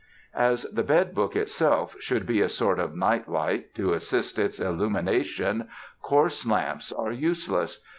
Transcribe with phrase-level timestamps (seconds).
[0.33, 4.59] As the bed book itself should be a sort of night light, to assist its
[4.59, 5.67] illumination,
[6.01, 7.81] coarse lamps are useless.